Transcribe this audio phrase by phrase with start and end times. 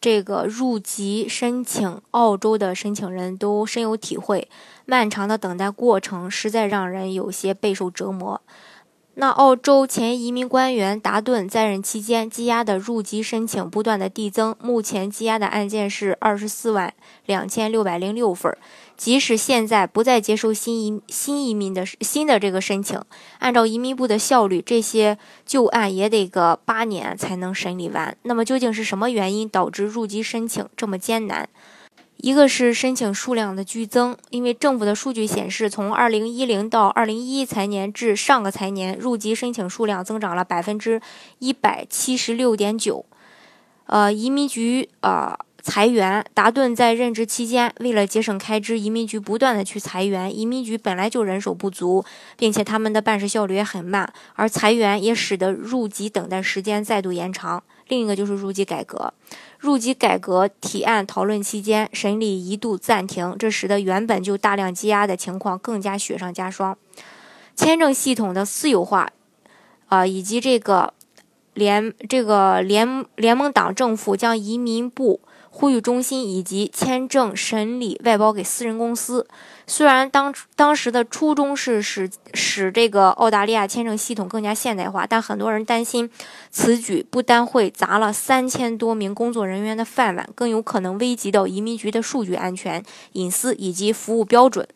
[0.00, 4.48] 这个入籍申请澳洲的申请人都深有体会，
[4.86, 8.40] 漫长的等待过程实在让人有些备受折磨。
[9.14, 16.94] 那澳洲前移民官员达顿在任期间积压的入籍申请不断的递增，目前积压的案件是二十四万
[17.26, 18.56] 两千六百零六份。
[18.96, 23.00] 即使现在不再接受新移新移民的新的这个申请，
[23.38, 28.16] 按照移民部的效率，这些旧案也得个八年才能审理完。
[28.22, 31.48] 那么究竟是什么原因导致入籍申请这么艰难？
[32.22, 41.00] 一个是申请数量的剧增，因为政府的数据显示，从二零一零到二零一一财年至上个财年，入籍申请数量增长了百分之
[41.38, 43.04] 一百七十六点九。
[43.86, 45.38] 呃，移民局啊。
[45.62, 50.34] 裁员，达顿在任职期间，为了节省开支，移民局不断的去裁员。
[50.36, 52.04] 移民局本来就人手不足，
[52.36, 57.62] 并且他们的办事效率也很慢，而裁员也使得入籍等待时间再度延长。
[57.88, 59.12] 另一个就是入籍改革，
[59.58, 66.78] 入籍改革提案讨论期间，审理一度暂停，这使得原本就大量积压的情况更加雪上加霜。
[67.56, 69.10] 签证系统的私有化，
[69.88, 70.94] 啊，以及这个
[71.54, 75.20] 联这个联联盟党政府将移民部。
[75.52, 79.26] 呼吁中心以及签证审理外包给私人公司。
[79.66, 86.10] 虽然当当时的初衷是使使这个澳大利亚签证系统更加现代化，但很多人担心
[86.50, 94.66] 此举不单会砸了三千多名工作人员的饭碗，更有可能危及到移民局的数据安全、隐私以及服务标准。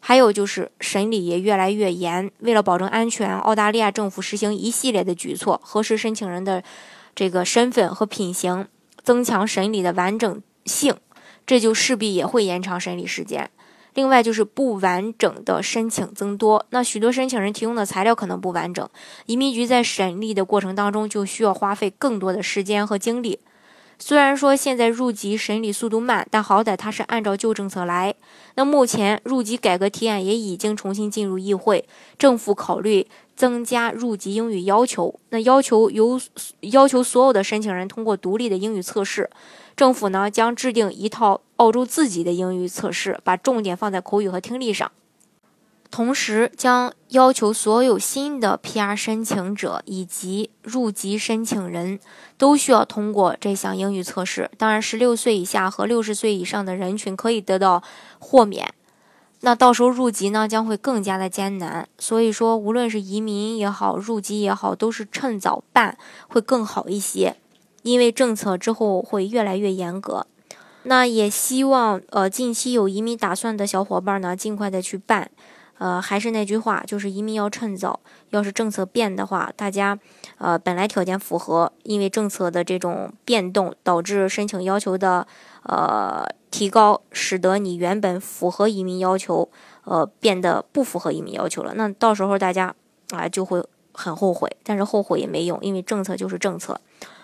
[0.00, 2.30] 还有就是审理也越来越严。
[2.40, 6.62] 为了保证安全，澳大利亚政府实行一系列的举措，核实申请人的
[7.14, 8.66] 这个身份和品行。
[9.04, 10.96] 增强审理的完整性，
[11.46, 13.48] 这就势必也会延长审理时间。
[13.92, 18.88] 另外就是不完整的申请增多，那许多申请人提供的材料可能不完整，
[19.26, 23.38] 移民局在审理的过程当中就需要花费更多的时间和精力。
[24.06, 28.14] 虽然说现在入籍审理速度慢，但好歹它是按照旧政策来。
[28.54, 31.88] 那目前入籍改革提案也已经重新进入议会，
[32.18, 33.06] 政府考虑。
[33.34, 36.20] 增加入籍英语要求，那要求由
[36.60, 39.28] 要求所有的申请人通过独立的英语测试。
[39.74, 44.92] 政府呢将制定一套澳洲自己的英语测试，把重点放在口语和听力上。
[45.94, 52.00] 同时将要求所有新的 PR 申请者以及入籍申请人
[52.36, 54.50] 都需要通过这项英语测试。
[54.58, 57.80] 当然，十六岁以下和六十岁以上的人群可以得到
[58.18, 58.74] 豁免。
[59.42, 65.96] 那到时候入籍呢将会更加的艰难，所以说无论是移民也好，入籍也好，都是趁早办
[66.26, 67.36] 会更好一些，
[67.82, 70.26] 因为政策之后会越来越严格。
[70.82, 75.30] 那也希望呃近期有移民打算的小伙伴呢尽快的去办。
[75.78, 78.00] 呃，还是那句话，就是移民要趁早。
[78.30, 79.98] 要是政策变的话，大家
[80.38, 85.26] 呃本来条件符合，因为政策的这种变动导致申请要求的
[85.64, 89.48] 呃提高，使得你原本符合移民要求，
[89.84, 91.74] 呃变得不符合移民要求了。
[91.74, 92.74] 那到时候大家
[93.10, 96.80] 啊就会很后悔，但是后悔也没用，因为政策就是政策。